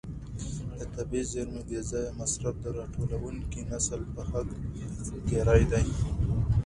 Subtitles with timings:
[0.77, 4.47] د طبیعي زیرمو بې ځایه مصرف د راتلونکي نسل په حق
[5.29, 5.85] تېری دی.